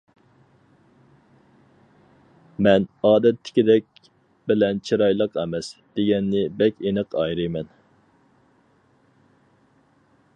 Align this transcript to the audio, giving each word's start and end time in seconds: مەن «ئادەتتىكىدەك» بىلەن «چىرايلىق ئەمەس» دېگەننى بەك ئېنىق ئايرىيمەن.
مەن 2.67 2.87
«ئادەتتىكىدەك» 3.09 4.01
بىلەن 4.53 4.81
«چىرايلىق 4.89 5.39
ئەمەس» 5.43 5.71
دېگەننى 5.99 6.43
بەك 6.63 6.83
ئېنىق 6.89 7.17
ئايرىيمەن. 7.25 7.71